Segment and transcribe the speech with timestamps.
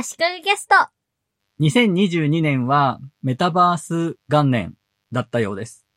[0.00, 0.76] 足利ゲスト。
[1.60, 4.76] 2022年はメタバース元年
[5.10, 5.88] だったようです。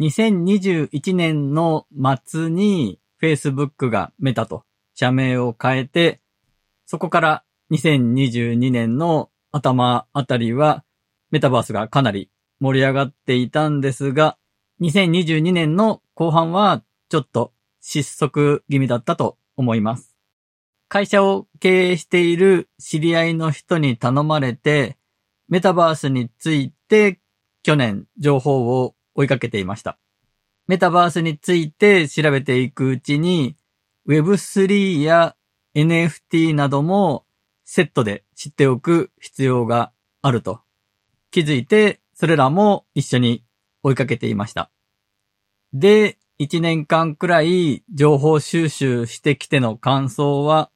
[0.00, 1.86] 2021年の
[2.26, 6.20] 末に Facebook がメタと社名を変えて、
[6.84, 10.84] そこから2022年の頭あたりは
[11.30, 12.30] メタバースがかなり
[12.60, 14.36] 盛り上がっていたんですが、
[14.82, 20.15] 2022年の後半はちょっと失速気味だったと思います。
[20.88, 24.96] 会社を経営している知り合いの人に頼まれて、
[25.48, 27.20] メタバースについて
[27.62, 29.98] 去年情報を追いかけていました。
[30.68, 33.56] メタバースについて調べていくうちに
[34.08, 35.36] Web3 や
[35.74, 37.24] NFT なども
[37.64, 40.60] セットで知っておく必要があると
[41.30, 43.44] 気づいてそれらも一緒に
[43.82, 44.70] 追いかけていました。
[45.72, 50.70] で、1年間くらい情報収集してきての感想は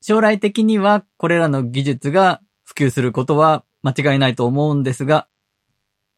[0.00, 5.28] 将来的にはこれらの技術が普及することは間違いないと思うんですが、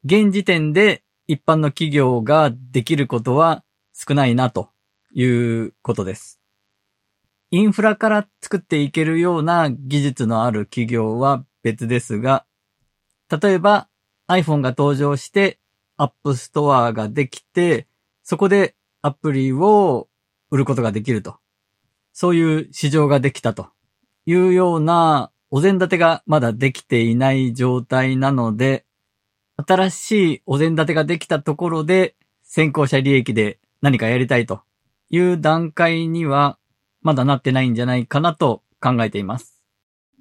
[0.05, 4.71] 現時点で一般の企業ができることは少ないなと
[5.15, 6.41] いうことです。
[7.51, 12.47] インフラから作っていけるような技術のある企業は別ですが、
[13.31, 13.89] 例えば
[14.29, 15.59] iPhone が登場して
[15.99, 17.87] App Store ができて、
[18.23, 20.09] そこでアプリを
[20.51, 21.39] 売ることができると。
[22.13, 23.69] そういう市場ができたと
[24.27, 28.85] いうようなお膳立てがまだできていない状態なので、
[29.57, 34.61] 新しいお膳立てができたところで先行者利益で何かやりたいと
[35.11, 36.59] いう段階には
[37.03, 39.61] まだなってないんじゃないかなと考えています。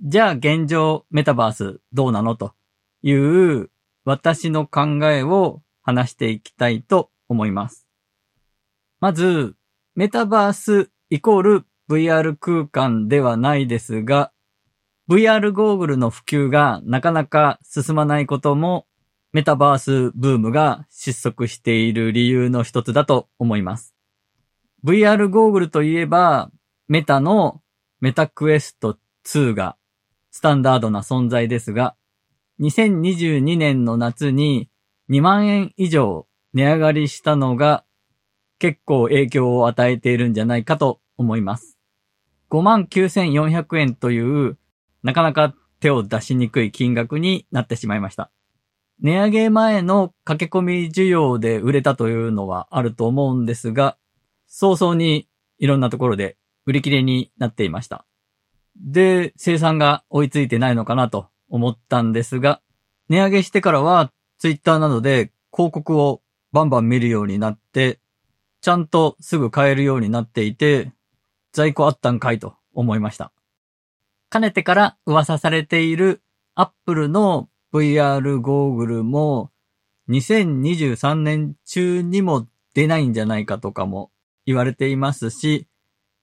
[0.02, 2.54] じゃあ現状メタバースどうなのと
[3.02, 3.70] いう
[4.06, 7.88] 私の考えを話していきたいと思います。
[9.00, 9.56] まず、
[9.96, 14.32] メタバースイコール VR 空間ではないですが、
[15.10, 18.86] VR ゴーグルの普及がなかなか進まないことも、
[19.34, 23.96] メタバースブームが失速している理由の一つだと思います。
[24.86, 26.52] VR ゴーグルといえば、
[26.88, 27.64] メタの
[28.02, 29.76] メタクエスト2が
[30.30, 31.96] スタンダードな存在ですが、
[32.60, 34.70] 2022年の夏に
[35.10, 37.84] 2万円以上値上がりしたのが
[38.60, 41.79] 結構影響を与えているんじゃないかと思います。
[42.50, 44.58] 59,400円という
[45.04, 48.32] なかなか手を出しにくい金額になってしまいました。
[49.02, 53.98] 値上げ前の駆け込み需要で売れたというのはあると思うんですが、
[54.48, 58.06] 早々にいろんなところで売り切れになっていました。
[58.76, 62.62] で、生産が追いついてないのかなと思ったんですが、
[63.08, 66.22] 値上げしてからはツイッターなどで広告を
[66.52, 68.00] バンバン見るようになって、
[68.62, 70.92] ちゃんとすぐ買えるようになっていて、
[71.52, 73.32] 在庫あったんかいと思いました。
[74.30, 76.22] かねてから噂されている
[76.56, 79.52] アップルの VR ゴーグルも
[80.10, 84.12] 2023年中にも出ないんじゃないかとかも
[84.46, 85.68] 言われていますし、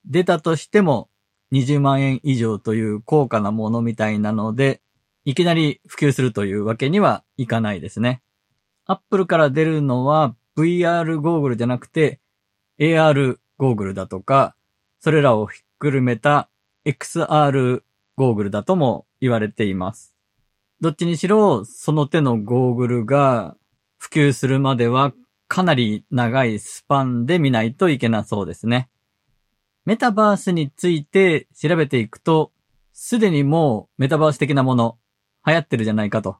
[0.05, 1.09] 出たとしても
[1.53, 4.81] 20万円以上という高価なものみたいなので、
[5.23, 8.21] いきなり普及するというわけにはいかないですね。
[8.85, 12.19] アップルから出るのは VR ゴーグルじゃなくて
[12.79, 14.55] AR ゴーグルだとか、
[14.99, 16.49] それらをひっくるめた
[16.85, 17.81] XR
[18.15, 20.15] ゴーグルだとも言われています。
[20.81, 23.55] どっちにしろ、その手のゴーグルが
[23.97, 25.13] 普及するまでは
[25.47, 28.89] かなり長いスパンで見ないといけなそうですね。
[29.85, 32.51] メタバースについて調べていくと、
[32.93, 34.97] すでにもうメタバース的なもの
[35.45, 36.37] 流行ってるじゃないかと。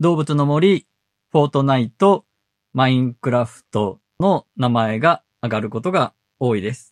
[0.00, 0.86] 動物の森、
[1.30, 2.24] フォートナイト、
[2.72, 6.91] マインクラフトの名前が上がることが多いです。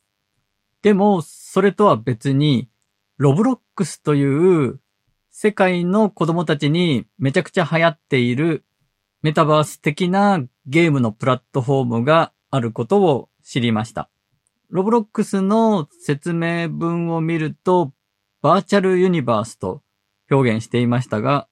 [0.82, 2.68] でも、それとは別に、
[3.18, 4.80] ロブロックスという
[5.30, 8.64] 世界の子供たちにめちゃくちゃ流行っている
[9.22, 14.08] メタバース的なゲームのプラットフォームがあることを知りました。
[14.70, 17.92] ロブロックスの説明文を見ると、
[18.40, 19.82] virtual universe と
[20.30, 21.48] 表現していましたが、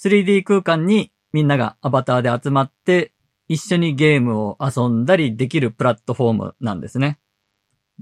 [0.00, 3.12] 3D 空間にみんながアバターで集まって
[3.46, 7.18] 一緒にゲームを遊んだりできるプラットフォームなんですね。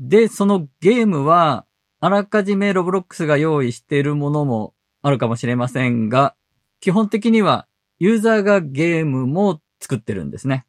[0.01, 1.67] で、そのゲームは、
[2.01, 6.35] あらかじめロブロックスが用意しているものもあるかもしれませんが、
[6.81, 7.69] 基本的には
[7.99, 10.65] ユーザーがゲームも作ってるんですね。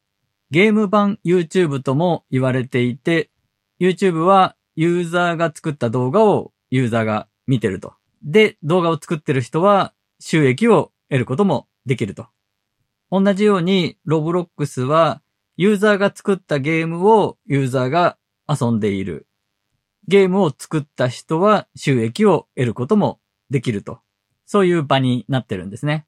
[0.50, 3.30] ゲーム版 YouTube とも言われていて、
[3.80, 7.94] YouTube はユーザーが作った動画をユーザーが見てると。
[8.22, 12.28] で、動画を作ってる人は収益を得ることもできると。
[13.10, 15.22] 同じように、ロブロックスは
[15.56, 19.27] ユーザーが作ったゲームをユーザーが遊んでいる。
[20.07, 23.99] ゲームを作った人は収益を得ることもできると。
[24.45, 26.05] そういう場になってるんですね。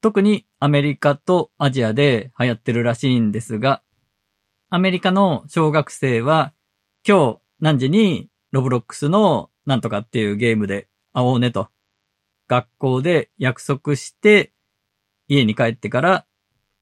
[0.00, 3.82] 特にアメリカとアジアで流行ってるらしいんですが、
[4.68, 6.52] アメリカの小学生は
[7.06, 11.68] 今日何時にロブロックスのなんとかっていうゲームで会おうねと。
[12.48, 14.52] 学校で約束して
[15.26, 16.26] 家に帰ってから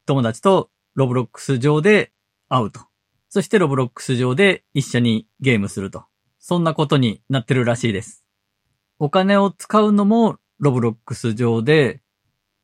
[0.04, 2.12] 友達とロブロックス上で
[2.48, 2.91] 会うと。
[3.34, 6.04] そしてロブロックス上で一緒にゲームすると。
[6.38, 8.26] そんなことになってるらしいです。
[8.98, 12.02] お金を使うのもロブロックス上で、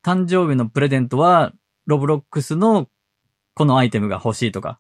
[0.04, 1.54] 誕生日のプレゼントは
[1.86, 2.86] ロブロックスの
[3.54, 4.78] このアイテムが欲しいとか、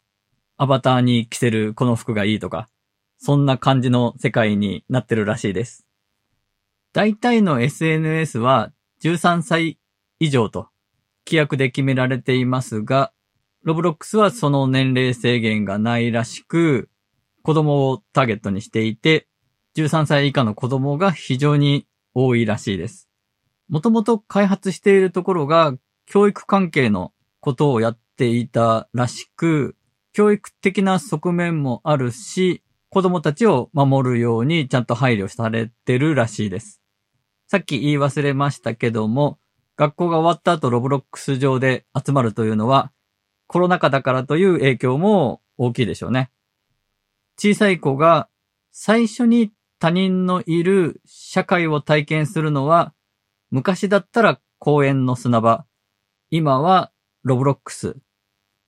[0.58, 2.68] アバターに着せるこの服がいいとか、
[3.16, 5.86] そんな感じの世界になってるらしいです。
[6.92, 9.78] 大体の SNS は13歳
[10.20, 10.68] 以上と
[11.26, 13.10] 規約で決められていますが、
[13.62, 16.88] ロブロックスはその年齢制限がないらしく、
[17.42, 19.26] 子供をターゲットにしていて、
[19.76, 23.08] 13歳以下の子供が非常に多いらしいです。
[23.68, 25.74] もともと開発しているところが
[26.06, 29.76] 教育関係のことをやっていたらしく、
[30.12, 36.80] 教育的な側面もあるし、子供たちを守るようにちゃんと配慮されてるらしいです。
[37.46, 39.38] さっき言い忘れましたけども、
[39.76, 42.90] 学校が終わった後ロブロックス上で集まるというのは、
[43.48, 46.30] コロナ禍だからという影響も大きいでしょうね。
[47.36, 48.28] 小さい子が
[48.70, 52.92] 最初に他人のいる社会を体験するのは、
[53.50, 55.64] 昔だったら公園の砂場、
[56.30, 56.92] 今は
[57.22, 57.96] ロブロックス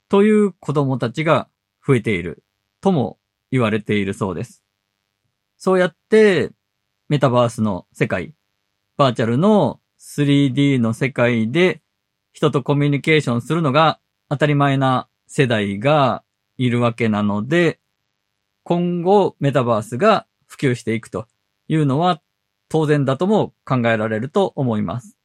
[0.08, 1.48] という子供たちが
[1.86, 2.42] 増えている
[2.80, 3.18] とも
[3.50, 4.64] 言われているそうです。
[5.58, 6.52] そうやって
[7.08, 8.34] メタバースの世界、
[8.96, 11.82] バーチャルの 3D の世界で
[12.32, 14.00] 人とコミュニケーションするのが
[14.30, 16.22] 当たり前な世代が
[16.56, 17.80] いるわけなので、
[18.62, 21.26] 今後メタバースが普及していくと
[21.66, 22.22] いうのは
[22.68, 25.18] 当然だとも考えられると思います。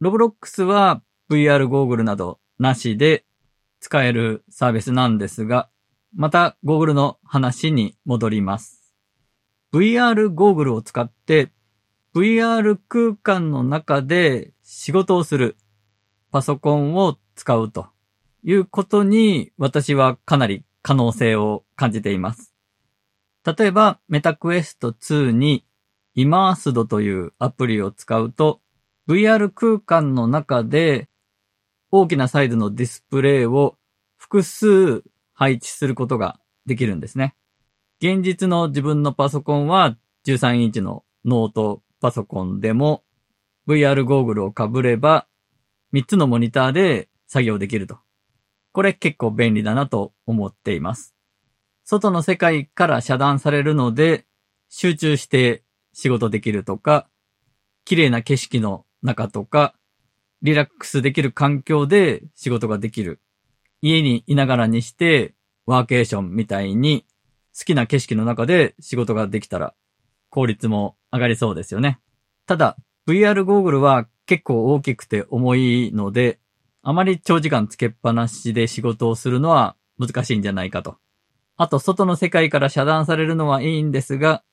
[0.00, 3.24] ロブロックスは VR ゴーグルなどなしで
[3.80, 5.70] 使えるサービスなんですが、
[6.14, 8.94] また、ゴーグルの話に戻ります。
[9.72, 11.50] VR ゴーグルを使って、
[12.14, 15.56] VR 空間の中で仕事をする
[16.30, 17.86] パソコンを使うと
[18.44, 22.54] いうことに私はかなり可能性を感じています。
[23.44, 25.64] 例えば、メタクエスト2に
[26.14, 28.60] イマースドというアプリを使うと、
[29.08, 31.08] VR 空間の中で
[31.90, 33.76] 大きなサイズのディスプレイを
[34.18, 35.02] 複数
[35.32, 37.34] 配置することができるんですね。
[38.00, 39.96] 現実の自分のパソコンは
[40.26, 43.02] 13インチのノートパソコンでも
[43.66, 45.26] VR ゴーグルを被れば
[45.92, 47.98] 3つのモニターで作業できると。
[48.72, 51.14] これ結構便利だなと思っています。
[51.84, 54.26] 外の世界から遮断されるので
[54.68, 55.62] 集中して
[55.92, 57.08] 仕事できるとか、
[57.84, 59.74] 綺麗な景色の中とか、
[60.42, 63.20] リラックスできる環境で仕事ができる。
[63.80, 65.34] 家にいながらにして、
[65.66, 67.04] ワーケーションみたいに
[67.58, 69.74] 好きな景色の中で仕事ができたら
[70.30, 71.98] 効率も上がりそうですよね。
[72.46, 72.76] ただ、
[73.06, 76.38] VR ゴーグルは結構大きくて重いので、
[76.82, 80.96] あまり長時間つけっぱなしで仕事をするのは難しいんじゃないかと。
[81.56, 84.44] あと、外の世界から遮断されるのはいいんですが、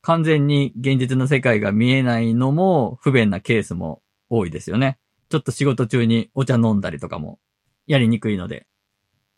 [0.00, 4.98] 完全に現実の世界が見えないのも不便なケースも多いですよね。
[5.28, 7.38] ちょっと仕事中にお茶飲んだりとかも
[7.86, 8.66] やりにくいので。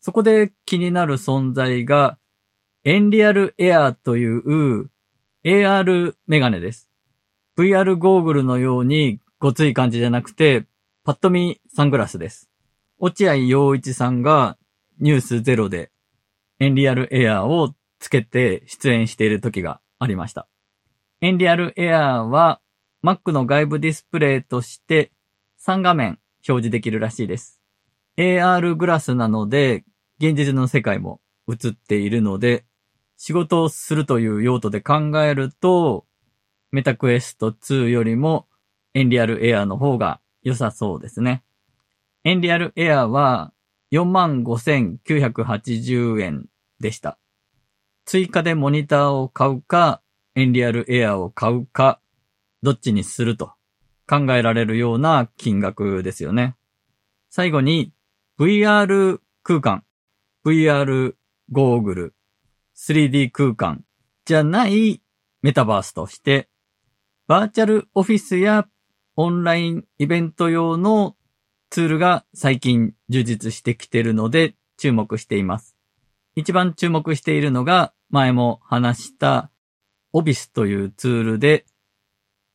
[0.01, 2.19] そこで気になる存在が、
[2.85, 4.89] エンリアルエアーという
[5.45, 6.89] AR メガネです。
[7.57, 10.67] VR ゴーグルのようにごつい感じじゃなくて、
[11.07, 12.51] パッと見サングラスです。
[12.99, 14.59] 落合陽一さんが
[14.99, 15.93] ニュースゼロで
[16.59, 20.49] エンリアルエアーをつけて出演している時がありました。
[21.21, 22.61] エンリアルエアーは
[23.05, 25.13] Mac の外部ディスプレイとして
[25.65, 27.63] 3画面表示できるらしいです。
[28.17, 29.85] AR グラスなので
[30.19, 32.65] 現実の世界も映っているので、
[33.17, 36.05] 仕事をするという用途で考えると、
[36.73, 38.49] メタクエスト2よりも
[38.93, 41.43] エンリアルエアーの方が良さそうですね。
[42.23, 43.53] エンリアルエアは
[43.91, 46.47] 45,980円
[46.79, 47.19] でした。
[48.05, 50.03] 追加でモニターを買うか、
[50.37, 52.01] エンリアルエアを買うか、
[52.63, 53.55] どっちにすると
[54.09, 56.55] 考えられるような金額ですよね。
[57.29, 57.93] 最後に
[58.39, 59.83] VR 空間
[60.45, 61.17] VR
[61.51, 62.15] ゴーグル、
[62.77, 63.85] 3D 空間
[64.25, 65.03] じゃない
[65.43, 66.49] メタバースとして、
[67.27, 68.69] バーチャルオフィスや
[69.17, 71.17] オンラインイベント用の
[71.71, 75.77] ツールが最近充実してきているので注目しています。
[76.35, 79.51] 一番注目しているのが前も話した
[80.13, 81.65] オビスというツールで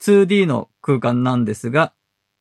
[0.01, 1.93] 2D の空間なんですが、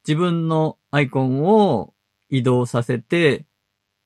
[0.07, 1.93] 自分のアイコンを
[2.31, 3.45] 移動させて、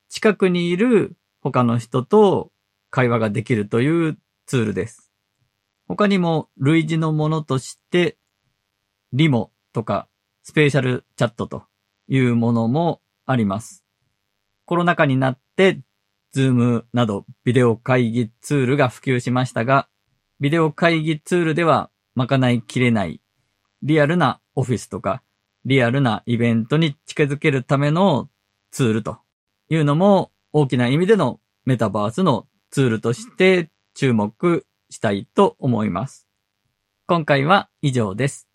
[0.09, 2.51] 近くにいる他の人と
[2.91, 5.13] 会話ができるというツールです。
[5.87, 8.19] 他にも類似のものとして、
[9.13, 10.09] リモとか
[10.43, 11.65] SpatialChat と
[12.09, 13.85] いうものもあります。
[14.65, 15.81] コロナ禍になって、
[16.33, 19.89] ズームなどビデオ会議ツールが普及しましたが、
[20.41, 23.21] ビデオ会議ツールでは賄いきれない
[23.83, 25.23] リアルなオフィスとか
[25.65, 28.29] リアルなイベントに近づけるための
[28.71, 29.19] ツールと
[29.69, 36.29] いうのも大きな意味でのメタバースのツールとして注目したいと思います。
[37.07, 38.54] 今回は以上です。